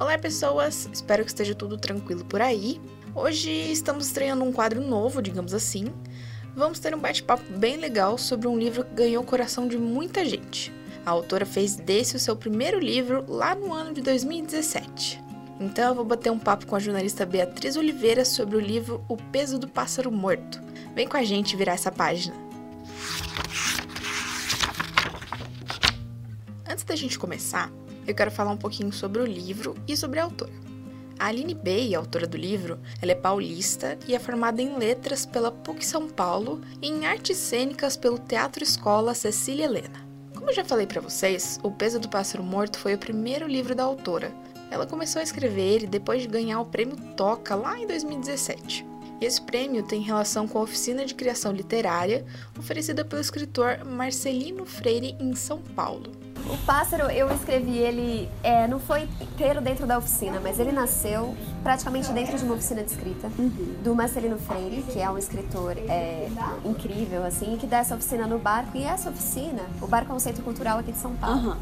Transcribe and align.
Olá, 0.00 0.16
pessoas! 0.16 0.88
Espero 0.90 1.22
que 1.22 1.30
esteja 1.30 1.54
tudo 1.54 1.76
tranquilo 1.76 2.24
por 2.24 2.40
aí. 2.40 2.80
Hoje 3.14 3.50
estamos 3.50 4.06
estreando 4.06 4.42
um 4.42 4.50
quadro 4.50 4.80
novo, 4.80 5.20
digamos 5.20 5.52
assim. 5.52 5.92
Vamos 6.56 6.78
ter 6.78 6.94
um 6.94 6.98
bate-papo 6.98 7.44
bem 7.58 7.76
legal 7.76 8.16
sobre 8.16 8.48
um 8.48 8.58
livro 8.58 8.82
que 8.82 8.94
ganhou 8.94 9.22
o 9.22 9.26
coração 9.26 9.68
de 9.68 9.76
muita 9.76 10.24
gente. 10.24 10.72
A 11.04 11.10
autora 11.10 11.44
fez 11.44 11.76
desse 11.76 12.16
o 12.16 12.18
seu 12.18 12.34
primeiro 12.34 12.78
livro 12.78 13.26
lá 13.28 13.54
no 13.54 13.74
ano 13.74 13.92
de 13.92 14.00
2017. 14.00 15.22
Então 15.60 15.90
eu 15.90 15.94
vou 15.94 16.04
bater 16.06 16.32
um 16.32 16.38
papo 16.38 16.64
com 16.66 16.74
a 16.74 16.80
jornalista 16.80 17.26
Beatriz 17.26 17.76
Oliveira 17.76 18.24
sobre 18.24 18.56
o 18.56 18.60
livro 18.60 19.04
O 19.06 19.18
Peso 19.18 19.58
do 19.58 19.68
Pássaro 19.68 20.10
Morto. 20.10 20.62
Vem 20.94 21.06
com 21.06 21.18
a 21.18 21.24
gente 21.24 21.54
virar 21.56 21.74
essa 21.74 21.92
página. 21.92 22.34
Antes 26.66 26.84
da 26.84 26.96
gente 26.96 27.18
começar, 27.18 27.70
eu 28.10 28.14
quero 28.14 28.30
falar 28.30 28.50
um 28.50 28.56
pouquinho 28.56 28.92
sobre 28.92 29.22
o 29.22 29.26
livro 29.26 29.74
e 29.86 29.96
sobre 29.96 30.18
a 30.18 30.24
autora. 30.24 30.52
A 31.18 31.26
Aline 31.26 31.54
Bey, 31.54 31.94
autora 31.94 32.26
do 32.26 32.36
livro, 32.36 32.78
ela 33.00 33.12
é 33.12 33.14
paulista 33.14 33.98
e 34.08 34.14
é 34.14 34.18
formada 34.18 34.62
em 34.62 34.78
letras 34.78 35.26
pela 35.26 35.52
PUC 35.52 35.84
São 35.84 36.08
Paulo 36.08 36.62
e 36.80 36.88
em 36.88 37.04
artes 37.04 37.36
cênicas 37.36 37.96
pelo 37.96 38.18
Teatro 38.18 38.64
Escola 38.64 39.14
Cecília 39.14 39.66
Helena. 39.66 40.08
Como 40.34 40.52
já 40.52 40.64
falei 40.64 40.86
para 40.86 41.02
vocês, 41.02 41.60
O 41.62 41.70
Peso 41.70 42.00
do 42.00 42.08
Pássaro 42.08 42.42
Morto 42.42 42.78
foi 42.78 42.94
o 42.94 42.98
primeiro 42.98 43.46
livro 43.46 43.74
da 43.74 43.84
autora. 43.84 44.32
Ela 44.70 44.86
começou 44.86 45.20
a 45.20 45.22
escrever 45.22 45.74
ele 45.74 45.86
depois 45.86 46.22
de 46.22 46.28
ganhar 46.28 46.58
o 46.60 46.66
prêmio 46.66 46.96
Toca 47.14 47.54
lá 47.54 47.78
em 47.78 47.86
2017. 47.86 48.86
Esse 49.20 49.42
prêmio 49.42 49.82
tem 49.82 50.00
relação 50.00 50.48
com 50.48 50.58
a 50.58 50.62
oficina 50.62 51.04
de 51.04 51.14
criação 51.14 51.52
literária 51.52 52.24
oferecida 52.58 53.04
pelo 53.04 53.20
escritor 53.20 53.84
Marcelino 53.84 54.64
Freire 54.64 55.14
em 55.20 55.34
São 55.34 55.58
Paulo. 55.60 56.10
O 56.48 56.56
pássaro, 56.64 57.10
eu 57.10 57.30
escrevi 57.32 57.78
ele, 57.78 58.28
é, 58.42 58.66
não 58.66 58.78
foi 58.78 59.08
inteiro 59.20 59.60
dentro 59.60 59.86
da 59.86 59.98
oficina, 59.98 60.40
mas 60.42 60.58
ele 60.58 60.72
nasceu 60.72 61.36
praticamente 61.62 62.10
dentro 62.12 62.36
de 62.36 62.44
uma 62.44 62.54
oficina 62.54 62.82
de 62.82 62.90
escrita 62.90 63.30
uhum. 63.38 63.76
do 63.82 63.94
Marcelino 63.94 64.38
Freire, 64.38 64.82
que 64.82 65.00
é 65.00 65.10
um 65.10 65.18
escritor 65.18 65.76
é, 65.76 66.28
incrível, 66.64 67.24
assim, 67.24 67.56
que 67.56 67.66
dá 67.66 67.78
essa 67.78 67.94
oficina 67.94 68.26
no 68.26 68.38
barco. 68.38 68.76
E 68.76 68.84
essa 68.84 69.10
oficina, 69.10 69.62
o 69.80 69.86
barco 69.86 70.12
é 70.12 70.14
um 70.14 70.20
centro 70.20 70.42
cultural 70.42 70.78
aqui 70.78 70.92
de 70.92 70.98
São 70.98 71.14
Paulo. 71.14 71.50
Uhum. 71.50 71.56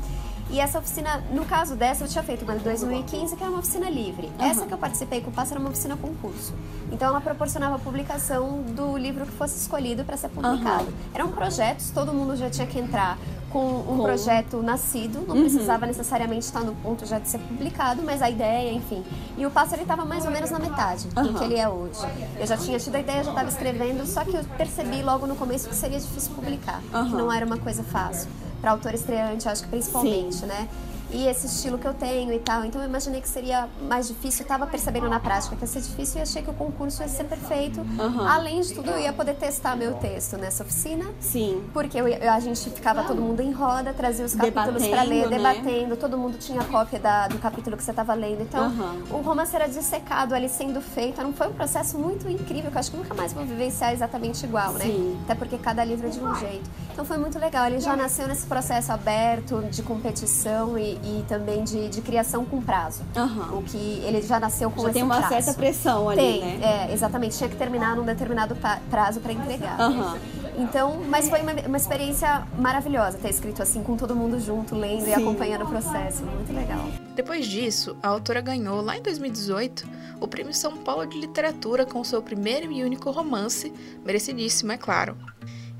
E 0.51 0.61
essa 0.61 0.79
oficina, 0.79 1.23
no 1.31 1.45
caso 1.45 1.77
dessa, 1.77 2.05
eu 2.05 2.09
tinha 2.09 2.25
feito 2.25 2.43
uma 2.43 2.57
de 2.57 2.65
2015, 2.65 3.37
que 3.37 3.43
era 3.43 3.51
uma 3.51 3.61
oficina 3.61 3.91
livre. 3.91 4.29
Uhum. 4.39 4.47
Essa 4.47 4.67
que 4.67 4.73
eu 4.73 4.79
participei 4.79 5.21
com 5.21 5.31
o 5.31 5.33
Pássaro 5.33 5.57
era 5.57 5.61
uma 5.61 5.71
oficina 5.71 5.97
concurso. 5.97 6.55
Então 6.91 7.09
ela 7.09 7.21
proporcionava 7.21 7.77
a 7.77 7.79
publicação 7.79 8.63
do 8.63 8.97
livro 8.97 9.27
que 9.27 9.33
fosse 9.33 9.59
escolhido 9.59 10.05
para 10.05 10.17
ser 10.17 10.31
publicado. 10.31 10.85
Uhum. 10.85 10.93
Eram 11.13 11.33
projetos, 11.33 11.91
todo 11.91 12.15
mundo 12.15 12.35
já 12.35 12.49
tinha 12.49 12.67
que 12.67 12.79
entrar 12.79 13.19
com 13.51 13.81
um 13.81 13.97
com... 13.97 14.03
projeto 14.03 14.63
nascido, 14.63 15.25
não 15.27 15.35
uhum. 15.35 15.43
precisava 15.43 15.87
necessariamente 15.87 16.45
estar 16.45 16.61
no 16.61 16.75
ponto 16.77 17.07
já 17.07 17.19
de 17.19 17.29
ser 17.29 17.39
publicado, 17.39 18.03
mas 18.03 18.23
a 18.23 18.31
ideia, 18.31 18.73
enfim. 18.73 19.03
E 19.37 19.47
o 19.47 19.51
Pássaro 19.51 19.83
estava 19.83 20.05
mais 20.05 20.25
ou 20.25 20.31
menos 20.31 20.51
na 20.51 20.59
metade 20.59 21.09
do 21.09 21.35
que 21.35 21.45
ele 21.45 21.57
é 21.57 21.69
hoje. 21.69 22.01
Eu 22.39 22.47
já 22.47 22.57
tinha 22.57 22.79
tido 22.79 22.95
a 22.95 23.01
ideia, 23.01 23.25
já 23.25 23.31
estava 23.31 23.49
escrevendo, 23.49 24.07
só 24.07 24.25
que 24.25 24.35
eu 24.35 24.45
percebi 24.57 25.03
logo 25.03 25.27
no 25.27 25.37
começo 25.37 25.69
que 25.69 25.75
seria 25.75 25.99
difícil 25.99 26.33
publicar, 26.35 26.81
que 26.81 27.15
não 27.15 27.33
era 27.33 27.45
uma 27.45 27.59
coisa 27.59 27.83
fácil 27.83 28.29
para 28.61 28.73
autor 28.73 28.95
estreante, 28.95 29.49
acho 29.49 29.63
que 29.63 29.69
principalmente, 29.69 30.37
Sim. 30.37 30.47
né? 30.47 30.69
E 31.11 31.27
esse 31.27 31.47
estilo 31.47 31.79
que 31.79 31.87
eu 31.87 31.95
tenho 31.95 32.33
e 32.33 32.39
tal. 32.39 32.65
Então 32.65 32.81
eu 32.81 32.89
imaginei 32.89 33.21
que 33.21 33.29
seria 33.29 33.69
mais 33.83 34.09
difícil. 34.09 34.45
Eu 34.45 34.49
tava 34.49 34.67
percebendo 34.67 35.09
na 35.09 35.21
prática 35.21 35.57
que 35.57 35.63
ia 35.63 35.67
ser 35.67 35.81
difícil 35.81 36.19
e 36.19 36.23
achei 36.23 36.43
que 36.43 36.51
o 36.51 36.55
concurso 36.55 37.03
ia 37.03 37.09
ser 37.09 37.25
perfeito. 37.25 37.81
Uhum. 37.81 38.29
Além 38.29 38.61
de 38.61 38.75
tudo, 38.75 38.91
eu 38.91 38.99
ia 38.99 39.13
poder 39.13 39.35
testar 39.35 39.77
meu 39.77 39.95
texto 39.95 40.37
nessa 40.37 40.63
oficina. 40.63 41.05
Sim. 41.21 41.65
Porque 41.73 41.99
eu, 41.99 42.07
a 42.31 42.41
gente 42.41 42.69
ficava 42.71 43.03
todo 43.05 43.21
mundo 43.21 43.41
em 43.41 43.53
roda, 43.53 43.93
trazia 43.93 44.25
os 44.25 44.35
capítulos 44.35 44.87
para 44.87 45.03
ler, 45.03 45.29
né? 45.29 45.37
debatendo. 45.37 45.97
Todo 45.97 46.19
mundo 46.19 46.39
tinha 46.39 46.63
cópia 46.65 46.99
da, 46.99 47.29
do 47.29 47.39
capítulo 47.39 47.77
que 47.77 47.83
você 47.83 47.91
estava 47.91 48.15
lendo. 48.15 48.43
Então 48.43 48.69
uhum. 48.69 49.19
o 49.19 49.23
romance 49.23 49.55
era 49.55 49.67
dissecado 49.67 50.35
ali 50.35 50.49
sendo 50.49 50.81
feito. 50.81 51.23
Não 51.23 51.33
foi 51.33 51.49
um 51.49 51.53
processo 51.53 51.99
muito 51.99 52.29
incrível 52.29 52.71
que 52.71 52.77
eu 52.77 52.81
acho 52.81 52.91
que 52.91 52.97
nunca 52.97 53.15
mais 53.15 53.33
vou 53.33 53.45
vivenciar 53.45 53.93
exatamente 53.93 54.45
igual, 54.45 54.73
né? 54.75 54.85
Sim. 54.85 55.19
Até 55.25 55.35
porque 55.35 55.59
cada 55.59 55.85
livro 55.85 56.07
é 56.07 56.11
de 56.11 56.21
um 56.21 56.35
jeito. 56.35 56.69
Então 56.93 57.05
foi 57.05 57.17
muito 57.17 57.39
legal. 57.39 57.67
Ele 57.67 57.81
já 57.81 57.97
nasceu 57.97 58.27
nesse 58.27 58.47
processo 58.47 58.93
aberto 58.93 59.63
de 59.71 59.83
competição 59.83 60.77
e, 60.77 60.98
e 61.05 61.25
também 61.29 61.65
de, 61.65 61.89
de 61.89 62.01
criação 62.01 62.45
com 62.45 62.61
prazo. 62.61 63.03
Uhum. 63.17 63.59
O 63.59 63.63
que 63.63 64.03
ele 64.05 64.23
já 64.23 64.39
nasceu 64.39 64.71
com 64.71 64.83
já 64.83 64.89
esse 64.89 64.95
tem 64.95 65.03
uma 65.03 65.17
prazo. 65.19 65.35
certa 65.35 65.55
pressão 65.55 66.09
ali, 66.09 66.21
tem, 66.21 66.41
né? 66.41 66.87
É, 66.89 66.93
exatamente. 66.93 67.37
Tinha 67.37 67.49
que 67.49 67.57
terminar 67.57 67.97
num 67.97 68.05
determinado 68.05 68.57
prazo 68.91 69.21
para 69.21 69.33
entregar. 69.33 69.79
Uhum. 69.81 70.19
Então, 70.59 71.01
mas 71.09 71.29
foi 71.29 71.41
uma, 71.41 71.53
uma, 71.53 71.77
experiência 71.77 72.47
maravilhosa 72.59 73.17
ter 73.17 73.31
escrito 73.31 73.63
assim, 73.63 73.83
com 73.83 73.97
todo 73.97 74.15
mundo 74.15 74.41
junto, 74.41 74.75
lendo 74.75 75.05
Sim. 75.05 75.11
e 75.11 75.15
acompanhando 75.15 75.65
o 75.65 75.69
processo. 75.69 76.25
Muito 76.25 76.53
legal. 76.53 76.85
Depois 77.15 77.47
disso, 77.47 77.97
a 78.03 78.09
autora 78.09 78.41
ganhou, 78.41 78.81
lá 78.81 78.97
em 78.97 79.03
2018, 79.03 79.87
o 80.21 80.27
Prêmio 80.27 80.53
São 80.53 80.77
Paulo 80.79 81.07
de 81.07 81.19
Literatura 81.19 81.87
com 81.87 82.03
seu 82.03 82.21
primeiro 82.21 82.73
e 82.73 82.83
único 82.83 83.11
romance, 83.11 83.73
merecidíssimo, 84.05 84.73
é 84.73 84.77
claro. 84.77 85.17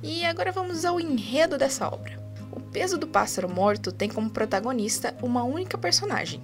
E 0.03 0.25
agora 0.25 0.53
vamos 0.53 0.85
ao 0.85 1.01
enredo 1.01 1.59
dessa 1.59 1.89
obra. 1.89 2.28
Peso 2.73 2.99
do 2.99 3.07
pássaro 3.07 3.49
morto 3.49 3.91
tem 3.91 4.09
como 4.09 4.31
protagonista 4.31 5.17
uma 5.23 5.43
única 5.43 5.79
personagem, 5.79 6.43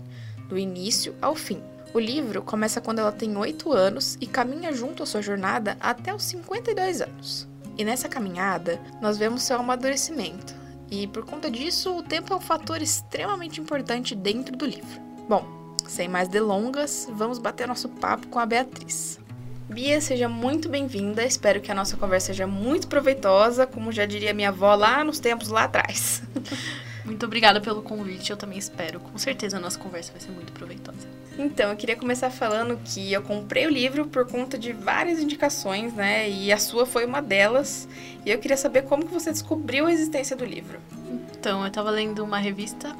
do 0.49 0.59
início 0.59 1.15
ao 1.21 1.35
fim. 1.35 1.63
O 1.93 1.99
livro 1.99 2.43
começa 2.43 2.81
quando 2.81 2.99
ela 2.99 3.13
tem 3.13 3.37
8 3.37 3.73
anos 3.73 4.17
e 4.21 4.27
caminha 4.27 4.73
junto 4.73 5.03
à 5.03 5.07
sua 5.07 5.23
jornada 5.23 5.77
até 5.81 6.15
os 6.15 6.25
52 6.25 7.03
anos. 7.03 7.49
E 7.77 7.85
nessa 7.85 8.09
caminhada, 8.09 8.81
nós 9.01 9.19
vemos 9.19 9.43
seu 9.43 9.59
amadurecimento, 9.59 10.55
e 10.91 11.07
por 11.07 11.25
conta 11.25 11.51
disso, 11.51 11.97
o 11.97 12.03
tempo 12.03 12.33
é 12.33 12.37
um 12.37 12.41
fator 12.41 12.81
extremamente 12.81 13.61
importante 13.61 14.15
dentro 14.15 14.57
do 14.57 14.67
livro. 14.67 15.01
Bom, 15.29 15.45
sem 15.87 16.09
mais 16.09 16.29
delongas, 16.29 17.09
vamos 17.13 17.39
bater 17.39 17.67
nosso 17.67 17.89
papo 17.89 18.29
com 18.29 18.39
a 18.39 18.47
Beatriz. 18.47 19.19
Bia, 19.69 19.99
seja 19.99 20.29
muito 20.29 20.69
bem-vinda. 20.69 21.25
Espero 21.25 21.61
que 21.61 21.73
a 21.73 21.75
nossa 21.75 21.97
conversa 21.97 22.29
seja 22.29 22.47
muito 22.47 22.87
proveitosa, 22.87 23.67
como 23.67 23.91
já 23.91 24.05
diria 24.05 24.35
minha 24.35 24.51
avó 24.51 24.75
lá 24.75 25.03
nos 25.03 25.19
tempos 25.19 25.49
lá 25.49 25.65
atrás. 25.65 26.23
Muito 27.05 27.27
obrigada 27.27 27.61
pelo 27.61 27.83
convite, 27.83 28.31
eu 28.31 28.37
também 28.37 28.57
espero. 28.57 28.99
Com 28.99 29.19
certeza 29.19 29.59
a 29.59 29.61
nossa 29.61 29.79
conversa 29.79 30.11
vai 30.11 30.23
ser 30.23 30.31
muito 30.31 30.55
proveitosa. 30.55 31.07
Então, 31.39 31.69
eu 31.69 31.77
queria 31.77 31.97
começar 31.97 32.31
falando 32.31 32.81
que 32.83 33.13
eu 33.13 33.21
comprei 33.21 33.67
o 33.67 33.69
livro 33.69 34.07
por 34.07 34.27
conta 34.27 34.57
de 34.57 34.73
várias 34.73 35.19
indicações, 35.19 35.93
né? 35.93 36.31
E 36.31 36.51
a 36.51 36.57
sua 36.57 36.87
foi 36.87 37.05
uma 37.05 37.21
delas. 37.21 37.87
E 38.25 38.31
eu 38.31 38.39
queria 38.39 38.57
saber 38.57 38.85
como 38.85 39.05
que 39.05 39.13
você 39.13 39.31
descobriu 39.31 39.87
a 39.87 39.93
existência 39.93 40.35
do 40.35 40.47
livro. 40.47 40.79
Então, 41.39 41.61
eu 41.61 41.67
estava 41.67 41.91
lendo 41.91 42.25
uma 42.25 42.39
revista, 42.39 42.97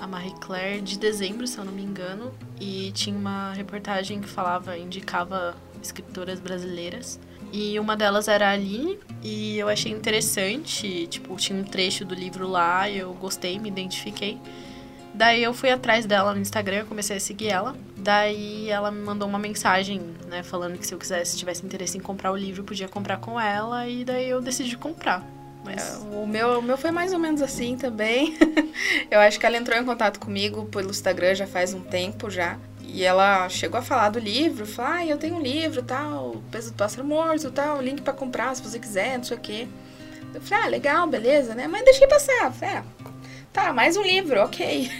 a 0.00 0.06
Marie 0.06 0.34
Claire, 0.40 0.80
de 0.80 0.98
dezembro, 0.98 1.46
se 1.46 1.58
eu 1.58 1.64
não 1.66 1.72
me 1.72 1.82
engano, 1.82 2.32
e 2.58 2.90
tinha 2.92 3.14
uma 3.14 3.52
reportagem 3.52 4.18
que 4.18 4.28
falava, 4.30 4.78
indicava 4.78 5.54
escritoras 5.82 6.40
brasileiras. 6.40 7.18
E 7.52 7.78
uma 7.78 7.94
delas 7.94 8.28
era 8.28 8.48
a 8.48 8.52
Aline, 8.52 8.98
e 9.22 9.58
eu 9.58 9.68
achei 9.68 9.92
interessante, 9.92 11.06
tipo, 11.06 11.36
tinha 11.36 11.58
um 11.58 11.64
trecho 11.64 12.04
do 12.04 12.14
livro 12.14 12.48
lá, 12.48 12.88
eu 12.88 13.12
gostei, 13.12 13.58
me 13.58 13.68
identifiquei. 13.68 14.38
Daí 15.12 15.42
eu 15.42 15.52
fui 15.52 15.70
atrás 15.70 16.06
dela 16.06 16.32
no 16.34 16.40
Instagram, 16.40 16.86
comecei 16.86 17.18
a 17.18 17.20
seguir 17.20 17.48
ela. 17.48 17.76
Daí 17.98 18.70
ela 18.70 18.90
me 18.90 19.02
mandou 19.02 19.28
uma 19.28 19.38
mensagem, 19.38 20.00
né, 20.26 20.42
falando 20.42 20.78
que 20.78 20.86
se 20.86 20.94
eu 20.94 20.98
quisesse, 20.98 21.36
tivesse 21.36 21.64
interesse 21.64 21.98
em 21.98 22.00
comprar 22.00 22.32
o 22.32 22.36
livro, 22.36 22.64
podia 22.64 22.88
comprar 22.88 23.18
com 23.18 23.38
ela, 23.38 23.86
e 23.86 24.04
daí 24.04 24.30
eu 24.30 24.40
decidi 24.40 24.76
comprar. 24.78 25.22
Mas... 25.64 26.02
É, 26.02 26.16
o, 26.16 26.26
meu, 26.26 26.58
o 26.58 26.62
meu 26.62 26.76
foi 26.76 26.90
mais 26.90 27.12
ou 27.12 27.18
menos 27.18 27.42
assim 27.42 27.76
também. 27.76 28.36
eu 29.10 29.20
acho 29.20 29.38
que 29.38 29.46
ela 29.46 29.56
entrou 29.56 29.78
em 29.78 29.84
contato 29.84 30.18
comigo 30.18 30.64
pelo 30.66 30.90
Instagram 30.90 31.34
já 31.34 31.46
faz 31.46 31.74
um 31.74 31.80
tempo 31.80 32.30
já. 32.30 32.58
E 32.92 33.04
ela 33.04 33.48
chegou 33.48 33.80
a 33.80 33.82
falar 33.82 34.10
do 34.10 34.18
livro, 34.18 34.66
falou, 34.66 34.92
ah, 34.92 35.06
eu 35.06 35.16
tenho 35.16 35.36
um 35.36 35.40
livro, 35.40 35.82
tal, 35.82 36.42
Peso 36.50 36.72
do 36.72 36.76
Pássaro 36.76 37.06
Morto, 37.06 37.50
tal, 37.50 37.80
link 37.80 38.02
para 38.02 38.12
comprar 38.12 38.54
se 38.54 38.62
você 38.62 38.78
quiser, 38.78 39.16
não 39.16 39.24
sei 39.24 39.36
o 39.38 39.40
quê. 39.40 39.66
Eu 40.34 40.42
falei, 40.42 40.64
ah, 40.64 40.68
legal, 40.68 41.06
beleza, 41.06 41.54
né? 41.54 41.66
Mas 41.66 41.84
deixei 41.84 42.06
passar. 42.06 42.52
Falei, 42.52 42.76
ah, 42.76 42.84
tá, 43.50 43.72
mais 43.72 43.96
um 43.96 44.02
livro, 44.02 44.42
ok. 44.42 44.90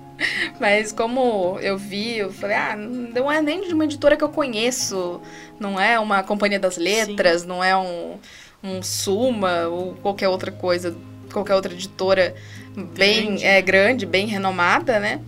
Mas 0.58 0.92
como 0.92 1.58
eu 1.60 1.76
vi, 1.76 2.18
eu 2.18 2.32
falei, 2.32 2.56
ah, 2.56 2.74
não 2.74 3.30
é 3.30 3.42
nem 3.42 3.66
de 3.66 3.74
uma 3.74 3.84
editora 3.84 4.16
que 4.16 4.24
eu 4.24 4.28
conheço, 4.30 5.20
não 5.60 5.78
é 5.78 5.98
uma 5.98 6.22
companhia 6.22 6.58
das 6.58 6.78
letras, 6.78 7.42
Sim. 7.42 7.48
não 7.48 7.62
é 7.62 7.76
um, 7.76 8.18
um 8.62 8.82
Suma 8.82 9.66
ou 9.68 9.94
qualquer 9.96 10.28
outra 10.28 10.50
coisa, 10.50 10.96
qualquer 11.30 11.54
outra 11.54 11.72
editora 11.72 12.34
bem 12.74 13.26
grande. 13.26 13.44
É, 13.44 13.62
grande, 13.62 14.06
bem 14.06 14.26
renomada, 14.26 14.98
né? 14.98 15.20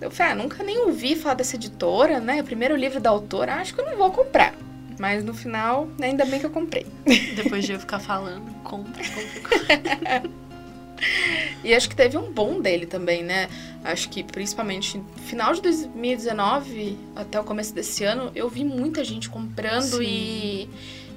Eu 0.00 0.10
falei, 0.10 0.32
ah, 0.32 0.34
nunca 0.36 0.62
nem 0.62 0.78
ouvi 0.78 1.16
falar 1.16 1.34
dessa 1.34 1.56
editora, 1.56 2.20
né? 2.20 2.40
O 2.40 2.44
primeiro 2.44 2.76
livro 2.76 3.00
da 3.00 3.10
autora, 3.10 3.56
acho 3.56 3.74
que 3.74 3.80
eu 3.80 3.86
não 3.86 3.96
vou 3.96 4.10
comprar. 4.12 4.54
Mas 4.98 5.24
no 5.24 5.34
final, 5.34 5.88
ainda 6.00 6.24
bem 6.24 6.40
que 6.40 6.46
eu 6.46 6.50
comprei. 6.50 6.86
Depois 7.34 7.64
de 7.64 7.72
eu 7.72 7.80
ficar 7.80 7.98
falando, 7.98 8.52
compra, 8.62 9.02
compra. 9.08 10.22
e 11.64 11.74
acho 11.74 11.88
que 11.88 11.96
teve 11.96 12.16
um 12.16 12.32
bom 12.32 12.60
dele 12.60 12.86
também, 12.86 13.22
né? 13.22 13.48
Acho 13.84 14.08
que 14.08 14.22
principalmente 14.22 14.98
no 14.98 15.22
final 15.22 15.52
de 15.54 15.62
2019 15.62 16.98
até 17.14 17.40
o 17.40 17.44
começo 17.44 17.72
desse 17.74 18.04
ano, 18.04 18.30
eu 18.34 18.48
vi 18.48 18.64
muita 18.64 19.04
gente 19.04 19.28
comprando 19.28 20.02
e, 20.02 20.68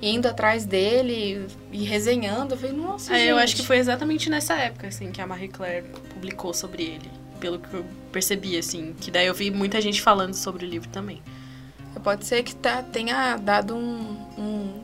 e, 0.02 0.10
indo 0.10 0.28
atrás 0.28 0.66
dele 0.66 1.48
e 1.72 1.84
resenhando. 1.84 2.54
Eu 2.54 2.58
falei, 2.58 2.76
nossa, 2.76 3.14
é, 3.14 3.20
gente. 3.20 3.30
Eu 3.30 3.38
acho 3.38 3.56
que 3.56 3.66
foi 3.66 3.78
exatamente 3.78 4.30
nessa 4.30 4.56
época, 4.56 4.88
assim, 4.88 5.12
que 5.12 5.22
a 5.22 5.28
Marie 5.28 5.50
Claire 5.50 5.86
publicou 6.14 6.54
sobre 6.54 6.84
ele. 6.84 7.21
Pelo 7.42 7.60
que 7.60 7.74
eu 7.74 7.84
percebi, 8.12 8.58
assim. 8.58 8.94
Que 9.02 9.12
daí 9.12 9.28
eu 9.28 9.34
vi 9.34 9.52
muita 9.52 9.82
gente 9.82 10.02
falando 10.02 10.36
sobre 10.36 10.66
o 10.66 10.70
livro 10.70 10.88
também. 10.88 11.22
Pode 12.04 12.26
ser 12.26 12.42
que 12.44 12.56
tá, 12.56 12.82
tenha 12.82 13.36
dado 13.36 13.76
um, 13.76 14.18
um, 14.38 14.84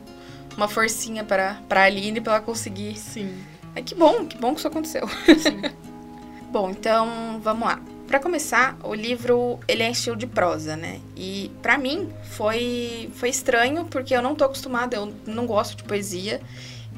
uma 0.56 0.68
forcinha 0.68 1.24
para 1.24 1.54
pra 1.68 1.84
Aline 1.84 2.20
pra 2.20 2.34
ela 2.34 2.42
conseguir. 2.42 2.96
Sim. 2.96 3.34
É 3.74 3.80
que 3.80 3.94
bom, 3.94 4.26
que 4.26 4.36
bom 4.36 4.52
que 4.52 4.58
isso 4.58 4.68
aconteceu. 4.68 5.08
Sim. 5.08 5.62
bom, 6.52 6.70
então 6.70 7.40
vamos 7.42 7.66
lá. 7.66 7.80
Para 8.06 8.20
começar, 8.20 8.76
o 8.82 8.94
livro 8.94 9.58
ele 9.68 9.82
é 9.82 9.88
em 9.88 9.92
estilo 9.92 10.16
de 10.16 10.26
prosa, 10.26 10.76
né? 10.76 11.00
E 11.16 11.50
para 11.60 11.76
mim 11.76 12.08
foi 12.22 13.10
foi 13.14 13.28
estranho 13.28 13.84
porque 13.84 14.14
eu 14.14 14.22
não 14.22 14.34
tô 14.34 14.44
acostumada, 14.44 14.96
eu 14.96 15.12
não 15.26 15.46
gosto 15.46 15.76
de 15.76 15.84
poesia. 15.84 16.40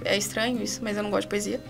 É 0.05 0.17
estranho 0.17 0.63
isso, 0.63 0.81
mas 0.83 0.97
eu 0.97 1.03
não 1.03 1.11
gosto 1.11 1.23
de 1.23 1.29
poesia. 1.29 1.61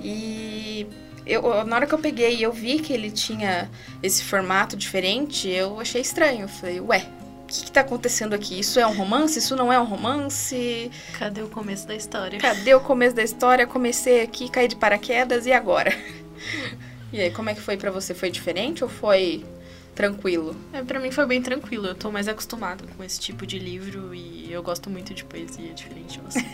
E 0.00 0.86
eu, 1.26 1.64
na 1.64 1.76
hora 1.76 1.86
que 1.86 1.94
eu 1.94 1.98
peguei 1.98 2.36
e 2.36 2.42
eu 2.42 2.52
vi 2.52 2.78
que 2.78 2.92
ele 2.92 3.10
tinha 3.10 3.70
esse 4.02 4.24
formato 4.24 4.76
diferente, 4.76 5.48
eu 5.48 5.80
achei 5.80 6.00
estranho. 6.00 6.42
Eu 6.42 6.48
falei, 6.48 6.80
ué, 6.80 7.06
o 7.44 7.46
que, 7.46 7.64
que 7.64 7.72
tá 7.72 7.80
acontecendo 7.80 8.34
aqui? 8.34 8.58
Isso 8.58 8.78
é 8.78 8.86
um 8.86 8.94
romance? 8.94 9.38
Isso 9.38 9.56
não 9.56 9.72
é 9.72 9.80
um 9.80 9.84
romance? 9.84 10.90
Cadê 11.18 11.42
o 11.42 11.48
começo 11.48 11.86
da 11.86 11.94
história? 11.94 12.38
Cadê 12.38 12.74
o 12.74 12.80
começo 12.80 13.16
da 13.16 13.22
história? 13.22 13.66
Comecei 13.66 14.22
aqui, 14.22 14.50
caí 14.50 14.68
de 14.68 14.76
paraquedas 14.76 15.46
e 15.46 15.52
agora? 15.52 15.92
e 17.12 17.20
aí, 17.20 17.30
como 17.30 17.48
é 17.50 17.54
que 17.54 17.60
foi 17.60 17.76
para 17.76 17.90
você? 17.90 18.14
Foi 18.14 18.30
diferente 18.30 18.84
ou 18.84 18.90
foi 18.90 19.44
tranquilo? 19.94 20.54
É, 20.72 20.80
para 20.80 21.00
mim 21.00 21.10
foi 21.10 21.26
bem 21.26 21.42
tranquilo. 21.42 21.86
Eu 21.86 21.94
tô 21.94 22.12
mais 22.12 22.28
acostumada 22.28 22.84
com 22.96 23.02
esse 23.02 23.18
tipo 23.18 23.44
de 23.44 23.58
livro 23.58 24.14
e 24.14 24.52
eu 24.52 24.62
gosto 24.62 24.88
muito 24.88 25.12
de 25.12 25.24
poesia, 25.24 25.72
diferente 25.72 26.18
de 26.18 26.20
você. 26.20 26.44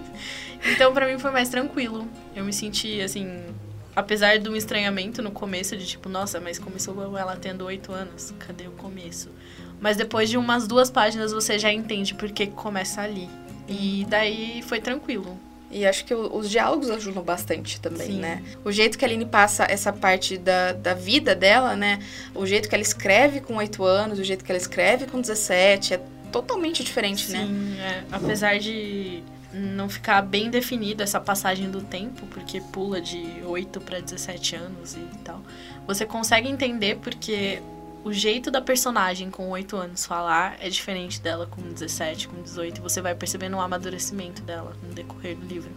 então, 0.74 0.92
para 0.92 1.06
mim 1.06 1.18
foi 1.18 1.30
mais 1.30 1.48
tranquilo. 1.48 2.06
Eu 2.36 2.44
me 2.44 2.52
senti 2.52 3.00
assim, 3.00 3.42
apesar 3.94 4.38
de 4.38 4.48
um 4.48 4.56
estranhamento 4.56 5.22
no 5.22 5.30
começo 5.30 5.76
de 5.76 5.86
tipo, 5.86 6.08
nossa, 6.08 6.40
mas 6.40 6.58
começou 6.58 7.16
ela 7.16 7.36
tendo 7.36 7.64
oito 7.64 7.92
anos, 7.92 8.32
cadê 8.38 8.66
o 8.66 8.72
começo? 8.72 9.30
Mas 9.80 9.96
depois 9.96 10.30
de 10.30 10.36
umas 10.36 10.66
duas 10.66 10.90
páginas 10.90 11.32
você 11.32 11.58
já 11.58 11.72
entende 11.72 12.14
por 12.14 12.30
que 12.30 12.46
começa 12.46 13.00
ali. 13.00 13.28
E 13.68 14.06
daí 14.08 14.62
foi 14.62 14.80
tranquilo. 14.80 15.38
E 15.70 15.86
acho 15.86 16.04
que 16.04 16.14
os 16.14 16.50
diálogos 16.50 16.90
ajudam 16.90 17.22
bastante 17.22 17.80
também, 17.80 18.06
Sim. 18.06 18.18
né? 18.18 18.42
O 18.62 18.70
jeito 18.70 18.98
que 18.98 19.04
a 19.06 19.08
Aline 19.08 19.24
passa 19.24 19.64
essa 19.64 19.90
parte 19.90 20.36
da, 20.36 20.72
da 20.72 20.92
vida 20.92 21.34
dela, 21.34 21.74
né? 21.74 21.98
O 22.34 22.44
jeito 22.44 22.68
que 22.68 22.74
ela 22.74 22.82
escreve 22.82 23.40
com 23.40 23.56
8 23.56 23.82
anos, 23.82 24.18
o 24.18 24.24
jeito 24.24 24.44
que 24.44 24.52
ela 24.52 24.60
escreve 24.60 25.06
com 25.06 25.18
17, 25.18 25.94
é 25.94 26.00
totalmente 26.30 26.84
diferente, 26.84 27.26
Sim, 27.26 27.32
né? 27.32 27.46
Sim, 27.46 27.80
é. 27.80 28.04
Apesar 28.12 28.58
de 28.58 29.22
não 29.52 29.88
ficar 29.88 30.22
bem 30.22 30.50
definido 30.50 31.02
essa 31.02 31.20
passagem 31.20 31.70
do 31.70 31.82
tempo, 31.82 32.26
porque 32.26 32.60
pula 32.60 33.00
de 33.00 33.42
8 33.44 33.80
para 33.80 34.00
17 34.00 34.56
anos 34.56 34.94
e 34.94 35.18
tal, 35.24 35.42
você 35.86 36.06
consegue 36.06 36.48
entender 36.48 36.98
porque 36.98 37.62
o 38.04 38.12
jeito 38.12 38.50
da 38.50 38.60
personagem 38.60 39.30
com 39.30 39.48
8 39.50 39.76
anos 39.76 40.06
falar 40.06 40.56
é 40.60 40.68
diferente 40.68 41.20
dela 41.20 41.46
com 41.46 41.62
17, 41.62 42.28
com 42.28 42.42
18, 42.42 42.78
e 42.78 42.80
você 42.80 43.00
vai 43.00 43.14
percebendo 43.14 43.56
o 43.56 43.60
amadurecimento 43.60 44.42
dela 44.42 44.76
no 44.82 44.92
decorrer 44.92 45.36
do 45.36 45.46
livro. 45.46 45.70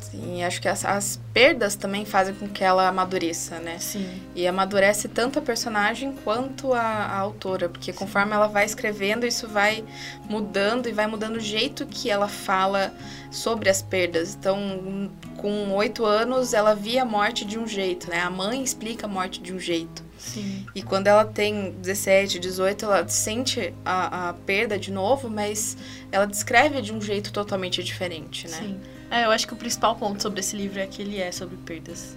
Sim, 0.00 0.44
acho 0.44 0.60
que 0.60 0.68
as, 0.68 0.84
as, 0.84 1.20
perdas 1.32 1.74
também 1.74 2.04
fazem 2.04 2.34
com 2.34 2.48
que 2.48 2.62
ela 2.62 2.88
amadureça, 2.88 3.58
né? 3.58 3.78
Sim. 3.78 4.20
E 4.34 4.46
amadurece 4.46 5.08
tanto 5.08 5.38
a 5.38 5.42
personagem 5.42 6.14
quanto 6.24 6.72
a, 6.72 6.80
a 6.80 7.18
autora, 7.18 7.68
porque 7.68 7.92
conforme 7.92 8.32
ela 8.32 8.46
vai 8.46 8.64
escrevendo, 8.64 9.26
isso 9.26 9.48
vai 9.48 9.84
mudando 10.28 10.88
e 10.88 10.92
vai 10.92 11.06
mudando 11.06 11.36
o 11.36 11.40
jeito 11.40 11.86
que 11.86 12.10
ela 12.10 12.28
fala 12.28 12.94
sobre 13.30 13.68
as 13.68 13.82
perdas. 13.82 14.34
Então, 14.34 15.10
com 15.36 15.72
oito 15.72 16.04
anos, 16.04 16.54
ela 16.54 16.74
via 16.74 17.02
a 17.02 17.04
morte 17.04 17.44
de 17.44 17.58
um 17.58 17.66
jeito, 17.66 18.08
né? 18.08 18.20
A 18.20 18.30
mãe 18.30 18.62
explica 18.62 19.06
a 19.06 19.08
morte 19.08 19.40
de 19.40 19.52
um 19.52 19.58
jeito. 19.58 20.04
Sim. 20.18 20.66
E 20.74 20.82
quando 20.82 21.06
ela 21.06 21.24
tem 21.24 21.72
17, 21.72 22.38
18, 22.38 22.84
ela 22.84 23.08
sente 23.08 23.72
a, 23.84 24.30
a 24.30 24.32
perda 24.32 24.78
de 24.78 24.90
novo, 24.90 25.28
mas 25.28 25.76
ela 26.10 26.26
descreve 26.26 26.80
de 26.80 26.92
um 26.92 27.00
jeito 27.00 27.32
totalmente 27.32 27.82
diferente, 27.82 28.48
né? 28.48 28.58
Sim. 28.58 28.80
É, 29.10 29.24
eu 29.24 29.30
acho 29.30 29.46
que 29.46 29.54
o 29.54 29.56
principal 29.56 29.94
ponto 29.96 30.22
sobre 30.22 30.40
esse 30.40 30.56
livro 30.56 30.80
é 30.80 30.86
que 30.86 31.02
ele 31.02 31.20
é 31.20 31.30
sobre 31.30 31.56
perdas. 31.56 32.16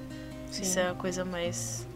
Sim. 0.52 0.64
Isso 0.64 0.80
é 0.80 0.90
a 0.90 0.94
coisa 0.94 1.24
mais 1.24 1.88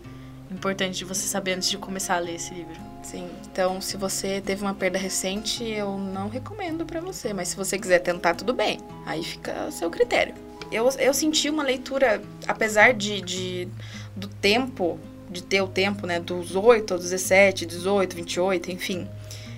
importante 0.51 0.98
de 0.98 1.06
você 1.06 1.28
saber 1.28 1.54
antes 1.54 1.69
de 1.69 1.78
começar 1.78 2.16
a 2.16 2.19
ler 2.19 2.36
esse 2.36 2.54
livro. 2.54 2.75
Sim. 3.01 3.28
Então, 3.51 3.81
se 3.81 3.98
você 3.98 4.42
teve 4.42 4.62
uma 4.62 4.74
perda 4.74 4.98
recente, 4.98 5.63
eu 5.63 5.98
não 5.98 6.30
recomendo 6.30 6.86
para 6.86 7.01
você. 7.01 7.34
Mas 7.34 7.50
se 7.50 7.56
você 7.56 7.78
quiser 7.78 8.00
tentar, 8.00 8.36
tudo 8.36 8.54
bem. 8.54 8.80
Aí 9.06 9.24
fica 9.24 9.66
a 9.66 9.72
seu 9.72 9.90
critério. 9.90 10.34
Eu, 10.72 10.90
eu 11.00 11.13
senti 11.13 11.50
uma 11.50 11.63
leitura, 11.63 12.22
apesar 12.48 12.94
de, 12.94 13.22
de 13.22 13.68
do 14.16 14.28
tempo, 14.28 15.00
de 15.30 15.44
ter 15.44 15.62
o 15.62 15.68
tempo, 15.68 16.07
né, 16.07 16.19
dos 16.19 16.56
8 16.56 16.94
aos 16.94 17.04
17, 17.04 17.66
18, 17.66 18.16
28, 18.16 18.72
enfim. 18.72 19.07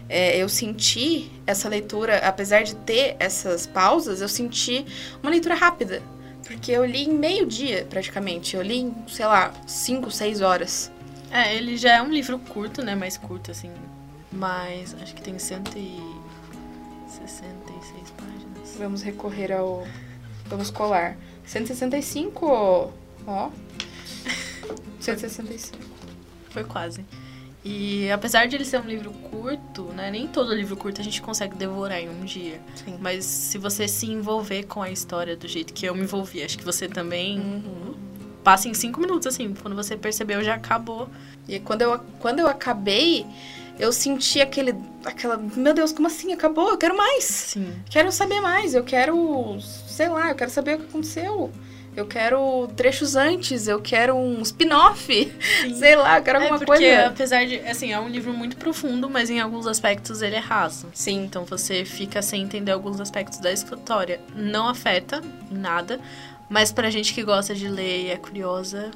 É, 0.07 0.37
eu 0.37 0.47
senti 0.47 1.31
essa 1.47 1.67
leitura, 1.67 2.19
apesar 2.19 2.63
de 2.63 2.75
ter 2.75 3.15
essas 3.19 3.65
pausas, 3.65 4.21
eu 4.21 4.29
senti 4.29 4.85
uma 5.21 5.31
leitura 5.31 5.55
rápida. 5.55 6.01
Porque 6.45 6.71
eu 6.71 6.85
li 6.85 7.05
em 7.05 7.13
meio 7.13 7.45
dia, 7.45 7.87
praticamente. 7.89 8.55
Eu 8.55 8.61
li 8.61 8.81
em, 8.81 8.95
sei 9.07 9.25
lá, 9.25 9.51
5, 9.65 10.11
6 10.11 10.41
horas. 10.41 10.91
É, 11.31 11.55
ele 11.55 11.75
já 11.75 11.95
é 11.95 12.01
um 12.01 12.11
livro 12.11 12.37
curto, 12.37 12.83
né? 12.83 12.93
Mais 12.93 13.17
curto, 13.17 13.49
assim. 13.49 13.71
Mas 14.31 14.95
acho 15.01 15.15
que 15.15 15.23
tem 15.23 15.39
166 15.39 18.11
páginas. 18.11 18.75
Vamos 18.77 19.01
recorrer 19.01 19.51
ao. 19.51 19.87
Vamos 20.45 20.69
colar. 20.69 21.17
165, 21.45 22.93
ó. 23.25 23.49
165. 24.99 25.77
Foi 26.51 26.63
quase. 26.63 27.03
E 27.67 28.11
apesar 28.11 28.47
de 28.47 28.55
ele 28.55 28.63
ser 28.63 28.79
um 28.79 28.85
livro 28.85 29.09
curto, 29.11 29.85
né? 29.85 30.11
Nem 30.11 30.27
todo 30.27 30.53
livro 30.53 30.77
curto 30.77 31.01
a 31.01 31.03
gente 31.03 31.19
consegue 31.19 31.55
devorar 31.55 31.99
em 31.99 32.07
um 32.07 32.23
dia. 32.23 32.61
Sim. 32.75 32.95
Mas 33.01 33.25
se 33.25 33.57
você 33.57 33.87
se 33.87 34.05
envolver 34.05 34.63
com 34.65 34.83
a 34.83 34.91
história 34.91 35.35
do 35.35 35.47
jeito 35.47 35.73
que 35.73 35.83
eu 35.87 35.95
me 35.95 36.01
envolvi, 36.03 36.43
acho 36.43 36.59
que 36.59 36.63
você 36.63 36.87
também 36.87 37.39
Uhum. 37.39 37.95
passa 38.43 38.69
em 38.69 38.73
cinco 38.75 38.99
minutos, 39.01 39.25
assim. 39.25 39.55
Quando 39.59 39.75
você 39.75 39.97
percebeu, 39.97 40.43
já 40.43 40.53
acabou. 40.53 41.09
E 41.47 41.59
quando 41.59 41.81
eu, 41.81 41.99
quando 42.19 42.37
eu 42.39 42.47
acabei, 42.47 43.25
eu 43.79 43.91
senti 43.91 44.39
aquele. 44.39 44.75
aquela. 45.03 45.35
Meu 45.37 45.73
Deus, 45.73 45.91
como 45.91 46.05
assim? 46.07 46.31
Acabou? 46.33 46.69
Eu 46.69 46.77
quero 46.77 46.95
mais! 46.95 47.23
Sim. 47.23 47.73
Quero 47.89 48.11
saber 48.11 48.41
mais, 48.41 48.75
eu 48.75 48.83
quero. 48.83 49.57
sei 49.87 50.07
lá, 50.07 50.29
eu 50.29 50.35
quero 50.35 50.51
saber 50.51 50.75
o 50.75 50.79
que 50.81 50.85
aconteceu. 50.85 51.51
Eu 51.95 52.05
quero 52.05 52.67
trechos 52.75 53.15
antes, 53.15 53.67
eu 53.69 53.79
quero 53.81 54.15
um 54.15 54.41
spin-off. 54.41 55.07
Sei 55.79 55.95
lá, 55.95 56.17
eu 56.17 56.23
quero 56.23 56.39
É 56.39 56.41
alguma 56.43 56.59
porque, 56.59 56.83
coisa. 56.83 57.07
apesar 57.07 57.45
de, 57.45 57.55
assim, 57.59 57.93
é 57.93 57.99
um 57.99 58.09
livro 58.09 58.33
muito 58.33 58.57
profundo, 58.57 59.09
mas 59.09 59.29
em 59.29 59.39
alguns 59.39 59.65
aspectos 59.65 60.21
ele 60.21 60.35
é 60.35 60.39
raso. 60.39 60.87
Sim. 60.93 61.23
Então 61.23 61.45
você 61.45 61.85
fica 61.85 62.21
sem 62.21 62.43
entender 62.43 62.71
alguns 62.73 62.99
aspectos 62.99 63.39
da 63.39 63.51
história. 63.51 64.19
Não 64.35 64.67
afeta 64.67 65.21
em 65.49 65.57
nada, 65.57 65.99
mas 66.49 66.71
pra 66.71 66.89
gente 66.89 67.13
que 67.13 67.23
gosta 67.23 67.55
de 67.55 67.67
ler 67.69 68.07
e 68.07 68.09
é 68.09 68.17
curiosa, 68.17 68.91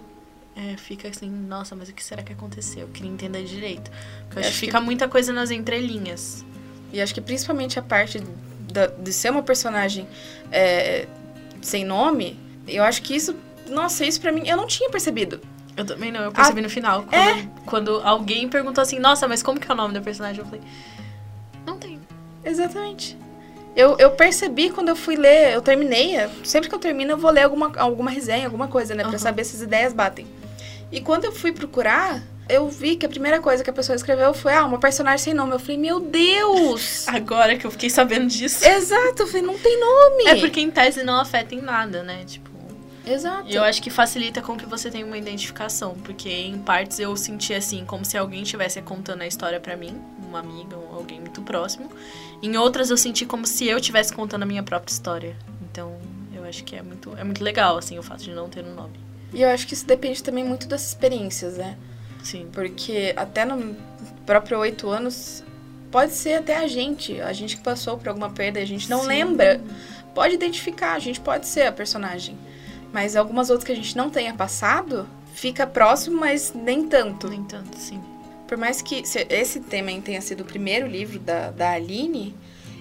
é, 0.55 0.75
fica 0.75 1.07
assim, 1.07 1.29
nossa, 1.29 1.73
mas 1.77 1.87
o 1.87 1.93
que 1.93 2.03
será 2.03 2.21
que 2.21 2.33
aconteceu? 2.33 2.81
Eu 2.81 2.87
queria 2.89 3.09
entender 3.11 3.43
direito. 3.45 3.89
Porque 4.25 4.37
eu 4.37 4.39
acho 4.41 4.49
Acho 4.49 4.49
que 4.49 4.59
que- 4.59 4.65
fica 4.65 4.81
muita 4.81 5.07
coisa 5.07 5.31
nas 5.31 5.51
entrelinhas. 5.51 6.43
E 6.91 6.99
acho 6.99 7.13
que 7.13 7.21
principalmente 7.21 7.79
a 7.79 7.81
parte 7.81 8.19
da- 8.73 8.87
de 8.87 9.13
ser 9.13 9.29
uma 9.31 9.41
personagem 9.41 10.05
é, 10.51 11.07
sem 11.61 11.85
nome, 11.85 12.37
eu 12.75 12.83
acho 12.83 13.01
que 13.01 13.15
isso. 13.15 13.35
Nossa, 13.67 14.05
isso 14.05 14.19
pra 14.19 14.31
mim, 14.31 14.47
eu 14.47 14.57
não 14.57 14.65
tinha 14.65 14.89
percebido. 14.89 15.39
Eu 15.77 15.85
também 15.85 16.11
não, 16.11 16.21
eu 16.21 16.31
percebi 16.31 16.61
no 16.61 16.69
final. 16.69 17.03
Quando, 17.03 17.13
É? 17.13 17.47
quando 17.65 18.01
alguém 18.03 18.49
perguntou 18.49 18.81
assim, 18.81 18.99
nossa, 18.99 19.27
mas 19.27 19.41
como 19.41 19.59
que 19.59 19.69
é 19.69 19.73
o 19.73 19.77
nome 19.77 19.93
da 19.93 20.01
personagem? 20.01 20.39
Eu 20.39 20.45
falei, 20.45 20.61
não 21.65 21.77
tem. 21.77 21.99
Exatamente. 22.43 23.17
Eu, 23.75 23.95
eu 23.97 24.11
percebi 24.11 24.69
quando 24.71 24.89
eu 24.89 24.95
fui 24.95 25.15
ler, 25.15 25.53
eu 25.53 25.61
terminei, 25.61 26.17
é, 26.17 26.29
sempre 26.43 26.67
que 26.67 26.75
eu 26.75 26.79
termino 26.79 27.11
eu 27.11 27.17
vou 27.17 27.31
ler 27.31 27.43
alguma, 27.43 27.71
alguma 27.77 28.09
resenha, 28.09 28.45
alguma 28.45 28.67
coisa, 28.67 28.93
né? 28.93 29.03
Pra 29.03 29.17
saber 29.17 29.45
se 29.45 29.55
as 29.55 29.61
ideias 29.61 29.93
batem. 29.93 30.27
E 30.91 30.99
quando 30.99 31.25
eu 31.25 31.31
fui 31.31 31.51
procurar, 31.53 32.21
eu 32.49 32.67
vi 32.67 32.95
que 32.97 33.05
a 33.05 33.09
primeira 33.09 33.39
coisa 33.39 33.63
que 33.63 33.69
a 33.69 33.73
pessoa 33.73 33.95
escreveu 33.95 34.33
foi, 34.33 34.53
ah, 34.53 34.65
uma 34.65 34.79
personagem 34.79 35.19
sem 35.23 35.33
nome. 35.33 35.53
Eu 35.53 35.59
falei, 35.59 35.77
meu 35.77 35.99
Deus! 35.99 37.07
Agora 37.07 37.55
que 37.55 37.65
eu 37.65 37.71
fiquei 37.71 37.89
sabendo 37.89 38.27
disso. 38.27 38.67
Exato, 38.67 39.21
eu 39.21 39.27
falei, 39.27 39.43
não 39.43 39.57
tem 39.57 39.79
nome! 39.79 40.23
É 40.27 40.35
porque 40.35 40.59
em 40.59 40.71
tese 40.71 41.03
não 41.03 41.19
afeta 41.21 41.53
em 41.55 41.61
nada, 41.61 42.03
né? 42.03 42.23
Tipo. 42.25 42.49
Exato. 43.05 43.49
E 43.49 43.55
eu 43.55 43.63
acho 43.63 43.81
que 43.81 43.89
facilita 43.89 44.41
com 44.41 44.57
que 44.57 44.65
você 44.65 44.91
tenha 44.91 45.05
uma 45.05 45.17
identificação, 45.17 45.95
porque 46.03 46.29
em 46.29 46.57
partes 46.59 46.99
eu 46.99 47.15
senti 47.15 47.53
assim, 47.53 47.85
como 47.85 48.05
se 48.05 48.17
alguém 48.17 48.43
estivesse 48.43 48.81
contando 48.81 49.21
a 49.21 49.27
história 49.27 49.59
pra 49.59 49.75
mim, 49.75 49.99
uma 50.27 50.39
amiga 50.39 50.75
ou 50.77 50.95
alguém 50.95 51.19
muito 51.19 51.41
próximo. 51.41 51.89
Em 52.41 52.55
outras 52.57 52.89
eu 52.89 52.97
senti 52.97 53.25
como 53.25 53.45
se 53.45 53.67
eu 53.67 53.77
estivesse 53.77 54.13
contando 54.13 54.43
a 54.43 54.45
minha 54.45 54.63
própria 54.63 54.91
história. 54.91 55.35
Então, 55.69 55.97
eu 56.33 56.43
acho 56.43 56.63
que 56.63 56.75
é 56.75 56.81
muito, 56.81 57.15
é 57.17 57.23
muito 57.23 57.43
legal, 57.43 57.77
assim, 57.77 57.97
o 57.97 58.03
fato 58.03 58.23
de 58.23 58.31
não 58.31 58.49
ter 58.49 58.63
um 58.63 58.73
nome. 58.73 58.99
E 59.33 59.41
eu 59.41 59.49
acho 59.49 59.67
que 59.67 59.73
isso 59.73 59.85
depende 59.85 60.23
também 60.23 60.43
muito 60.43 60.67
das 60.67 60.87
experiências, 60.87 61.57
né? 61.57 61.77
Sim. 62.23 62.47
Porque 62.51 63.13
até 63.15 63.45
no 63.45 63.75
próprio 64.25 64.59
oito 64.59 64.89
anos, 64.89 65.43
pode 65.91 66.13
ser 66.13 66.33
até 66.33 66.57
a 66.57 66.67
gente, 66.67 67.19
a 67.21 67.33
gente 67.33 67.57
que 67.57 67.63
passou 67.63 67.97
por 67.97 68.09
alguma 68.09 68.29
perda 68.29 68.59
a 68.59 68.65
gente 68.65 68.89
não 68.89 69.01
Sim. 69.01 69.07
lembra, 69.07 69.61
pode 70.13 70.33
identificar, 70.33 70.93
a 70.93 70.99
gente 70.99 71.19
pode 71.19 71.47
ser 71.47 71.63
a 71.63 71.71
personagem. 71.71 72.37
Mas 72.91 73.15
algumas 73.15 73.49
outras 73.49 73.65
que 73.65 73.71
a 73.71 73.75
gente 73.75 73.95
não 73.95 74.09
tenha 74.09 74.33
passado, 74.33 75.07
fica 75.33 75.65
próximo, 75.67 76.19
mas 76.19 76.53
nem 76.53 76.87
tanto. 76.87 77.27
Nem 77.27 77.43
tanto, 77.43 77.77
sim. 77.77 78.01
Por 78.47 78.57
mais 78.57 78.81
que 78.81 79.03
esse 79.29 79.59
tema 79.59 79.91
tenha 80.01 80.21
sido 80.21 80.41
o 80.41 80.45
primeiro 80.45 80.87
livro 80.87 81.19
da, 81.19 81.51
da 81.51 81.71
Aline, 81.71 82.35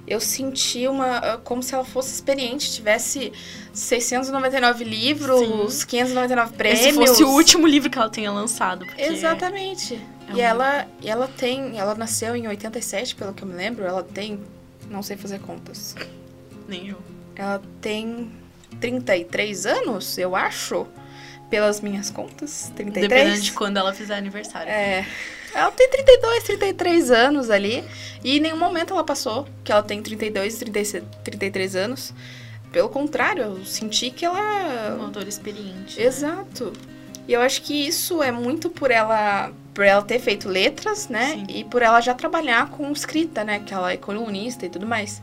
eu 0.09 0.19
senti 0.21 0.89
uma. 0.89 1.19
Ah, 1.19 1.39
como 1.39 1.63
se 1.63 1.75
ela 1.75 1.85
fosse 1.85 2.15
experiente, 2.15 2.73
tivesse 2.73 3.31
699 3.73 4.83
livros, 4.83 5.81
Sim. 5.81 5.87
599 5.87 6.53
prêmios. 6.55 6.81
Se 6.81 6.93
fosse 6.95 7.23
o 7.23 7.29
último 7.29 7.67
livro 7.67 7.91
que 7.91 7.99
ela 7.99 8.09
tenha 8.09 8.33
lançado. 8.33 8.87
Exatamente. 8.97 9.95
É 9.95 10.33
e 10.33 10.35
um... 10.37 10.39
ela, 10.39 10.87
ela 11.05 11.29
tem. 11.29 11.79
Ela 11.79 11.95
nasceu 11.95 12.35
em 12.35 12.49
87, 12.49 13.15
pelo 13.15 13.35
que 13.35 13.43
eu 13.43 13.49
me 13.49 13.55
lembro. 13.55 13.85
Ela 13.85 14.03
tem. 14.03 14.41
Não 14.89 15.03
sei 15.03 15.17
fazer 15.19 15.41
contas. 15.41 15.95
Nem 16.67 16.89
eu. 16.89 16.99
Ela 17.37 17.61
tem 17.83 18.33
33 18.81 19.67
anos, 19.67 20.19
eu 20.19 20.37
acho. 20.37 20.87
Pelas 21.51 21.81
minhas 21.81 22.11
contas. 22.11 22.71
33. 22.77 23.09
Dependendo 23.09 23.41
de 23.41 23.53
quando 23.53 23.79
ela 23.79 23.95
fizer 23.95 24.17
aniversário. 24.17 24.71
É. 24.71 25.07
Ela 25.55 25.71
tem 25.71 25.89
32, 25.89 26.43
33 26.43 27.11
anos 27.11 27.49
ali. 27.49 27.83
E 28.23 28.37
em 28.37 28.41
nenhum 28.41 28.59
momento 28.59 28.93
ela 28.93 29.03
passou 29.03 29.49
que 29.65 29.73
ela 29.73 29.83
tem 29.83 30.03
32, 30.03 30.59
36, 30.59 31.05
33 31.25 31.75
anos. 31.75 32.13
Pelo 32.71 32.91
contrário, 32.91 33.45
eu 33.45 33.65
senti 33.65 34.11
que 34.11 34.27
ela. 34.27 34.95
Uma 34.95 35.07
autora 35.07 35.27
experiente. 35.27 35.99
Né? 35.99 36.05
Exato. 36.05 36.67
Né? 36.67 36.73
E 37.27 37.33
eu 37.33 37.41
acho 37.41 37.63
que 37.63 37.87
isso 37.87 38.23
é 38.23 38.31
muito 38.31 38.71
por 38.71 38.91
ela 38.91 39.51
por 39.75 39.85
ela 39.85 40.03
ter 40.03 40.19
feito 40.19 40.49
letras, 40.49 41.09
né? 41.09 41.35
Sim. 41.35 41.47
E 41.49 41.63
por 41.63 41.83
ela 41.83 42.01
já 42.01 42.13
trabalhar 42.13 42.69
com 42.71 42.91
escrita, 42.91 43.45
né? 43.45 43.61
Que 43.61 43.73
ela 43.73 43.93
é 43.93 43.97
colunista 43.97 44.67
e 44.67 44.69
tudo 44.69 44.85
mais. 44.87 45.23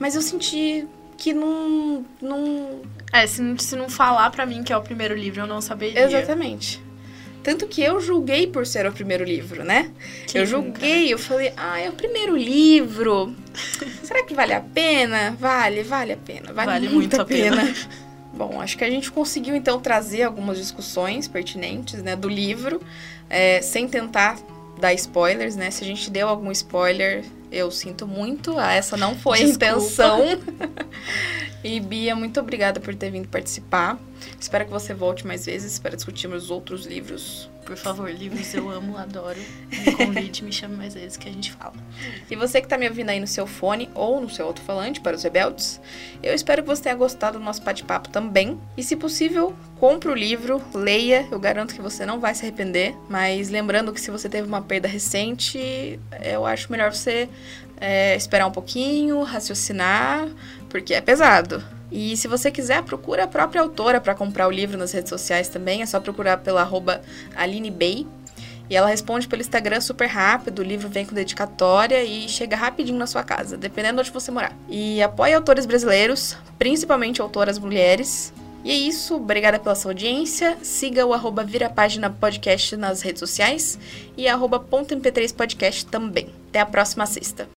Mas 0.00 0.16
eu 0.16 0.22
senti 0.22 0.84
que 1.16 1.32
não. 1.32 2.04
não... 2.20 2.82
É, 3.12 3.26
se, 3.26 3.42
se 3.58 3.76
não 3.76 3.88
falar 3.88 4.30
para 4.30 4.44
mim 4.44 4.62
que 4.62 4.72
é 4.72 4.76
o 4.76 4.82
primeiro 4.82 5.14
livro, 5.14 5.42
eu 5.42 5.46
não 5.46 5.60
saberia. 5.60 6.04
Exatamente. 6.04 6.82
Tanto 7.44 7.66
que 7.66 7.82
eu 7.82 8.00
julguei 8.00 8.46
por 8.46 8.66
ser 8.66 8.86
o 8.86 8.92
primeiro 8.92 9.22
livro, 9.22 9.62
né? 9.62 9.90
Que 10.26 10.38
eu 10.38 10.46
julguei, 10.46 11.12
eu 11.12 11.18
falei, 11.18 11.52
ah, 11.58 11.78
é 11.78 11.90
o 11.90 11.92
primeiro 11.92 12.34
livro. 12.34 13.36
Será 14.02 14.22
que 14.24 14.32
vale 14.32 14.54
a 14.54 14.62
pena? 14.62 15.36
Vale, 15.38 15.82
vale 15.82 16.14
a 16.14 16.16
pena. 16.16 16.54
Vale, 16.54 16.66
vale 16.66 16.88
muito, 16.88 16.94
muito, 16.94 17.20
a 17.20 17.24
pena. 17.24 17.56
pena. 17.58 17.74
Bom, 18.32 18.60
acho 18.62 18.78
que 18.78 18.82
a 18.82 18.90
gente 18.90 19.12
conseguiu 19.12 19.54
então 19.54 19.78
trazer 19.78 20.22
algumas 20.22 20.56
discussões 20.56 21.28
pertinentes, 21.28 22.02
né, 22.02 22.16
do 22.16 22.28
livro, 22.28 22.80
é, 23.28 23.60
sem 23.60 23.86
tentar 23.86 24.38
dar 24.80 24.94
spoilers, 24.94 25.54
né? 25.54 25.70
Se 25.70 25.84
a 25.84 25.86
gente 25.86 26.10
deu 26.10 26.28
algum 26.28 26.50
spoiler, 26.50 27.24
eu 27.54 27.70
sinto 27.70 28.06
muito. 28.06 28.58
Ah, 28.58 28.72
essa 28.72 28.96
não 28.96 29.14
foi 29.14 29.38
Desculpa. 29.38 29.64
a 29.64 29.68
intenção. 29.68 30.20
e 31.64 31.80
Bia, 31.80 32.14
muito 32.14 32.38
obrigada 32.38 32.78
por 32.78 32.94
ter 32.94 33.10
vindo 33.10 33.26
participar. 33.26 33.98
Espero 34.38 34.66
que 34.66 34.70
você 34.70 34.92
volte 34.92 35.26
mais 35.26 35.46
vezes 35.46 35.78
para 35.78 35.96
discutirmos 35.96 36.50
outros 36.50 36.84
livros. 36.84 37.48
Por 37.64 37.76
favor, 37.76 38.10
livros 38.10 38.52
eu 38.52 38.68
amo, 38.68 38.98
adoro. 38.98 39.40
Me 39.70 39.92
convide, 39.96 40.44
me 40.44 40.52
chame 40.52 40.76
mais 40.76 40.92
vezes 40.92 41.16
que 41.16 41.26
a 41.26 41.32
gente 41.32 41.50
fala. 41.52 41.72
E 42.30 42.36
você 42.36 42.60
que 42.60 42.66
está 42.66 42.76
me 42.76 42.86
ouvindo 42.86 43.08
aí 43.08 43.18
no 43.18 43.26
seu 43.26 43.46
fone 43.46 43.88
ou 43.94 44.20
no 44.20 44.28
seu 44.28 44.46
alto-falante 44.46 45.00
para 45.00 45.16
os 45.16 45.22
rebeldes, 45.22 45.80
eu 46.22 46.34
espero 46.34 46.62
que 46.62 46.68
você 46.68 46.82
tenha 46.82 46.94
gostado 46.94 47.38
do 47.38 47.44
nosso 47.44 47.62
bate-papo 47.62 48.10
também. 48.10 48.60
E 48.76 48.82
se 48.82 48.94
possível, 48.94 49.54
compre 49.80 50.10
o 50.10 50.14
livro, 50.14 50.60
leia, 50.74 51.26
eu 51.30 51.40
garanto 51.40 51.74
que 51.74 51.80
você 51.80 52.04
não 52.04 52.20
vai 52.20 52.34
se 52.34 52.42
arrepender. 52.42 52.94
Mas 53.08 53.48
lembrando 53.48 53.90
que 53.90 54.00
se 54.00 54.10
você 54.10 54.28
teve 54.28 54.46
uma 54.46 54.60
perda 54.60 54.86
recente, 54.86 55.98
eu 56.22 56.44
acho 56.44 56.70
melhor 56.70 56.92
você 56.92 57.30
é, 57.80 58.14
esperar 58.14 58.46
um 58.46 58.52
pouquinho, 58.52 59.22
raciocinar, 59.22 60.28
porque 60.74 60.92
é 60.92 61.00
pesado. 61.00 61.62
E 61.88 62.16
se 62.16 62.26
você 62.26 62.50
quiser, 62.50 62.82
procura 62.82 63.22
a 63.22 63.26
própria 63.28 63.62
autora 63.62 64.00
para 64.00 64.12
comprar 64.12 64.48
o 64.48 64.50
livro 64.50 64.76
nas 64.76 64.90
redes 64.90 65.08
sociais 65.08 65.46
também. 65.46 65.82
É 65.82 65.86
só 65.86 66.00
procurar 66.00 66.38
pela 66.38 66.62
arroba 66.62 67.00
Aline 67.36 67.70
Bay. 67.70 68.04
E 68.68 68.74
ela 68.74 68.88
responde 68.88 69.28
pelo 69.28 69.40
Instagram 69.40 69.80
super 69.80 70.08
rápido, 70.08 70.58
o 70.58 70.64
livro 70.64 70.88
vem 70.88 71.06
com 71.06 71.14
dedicatória 71.14 72.02
e 72.02 72.28
chega 72.28 72.56
rapidinho 72.56 72.98
na 72.98 73.06
sua 73.06 73.22
casa, 73.22 73.56
dependendo 73.56 74.02
de 74.02 74.08
onde 74.08 74.10
você 74.10 74.32
morar. 74.32 74.52
E 74.68 75.00
apoie 75.00 75.32
autores 75.32 75.64
brasileiros, 75.64 76.36
principalmente 76.58 77.22
autoras 77.22 77.56
mulheres. 77.56 78.32
E 78.64 78.72
é 78.72 78.74
isso, 78.74 79.14
obrigada 79.14 79.60
pela 79.60 79.76
sua 79.76 79.92
audiência. 79.92 80.58
Siga 80.60 81.06
o 81.06 81.14
arroba 81.14 81.44
Vira 81.44 81.70
Página 81.70 82.10
Podcast 82.10 82.76
nas 82.76 83.00
redes 83.00 83.20
sociais 83.20 83.78
e 84.16 84.26
arroba 84.26 84.58
.mp3podcast 84.58 85.84
também. 85.84 86.30
Até 86.48 86.58
a 86.58 86.66
próxima 86.66 87.06
sexta. 87.06 87.48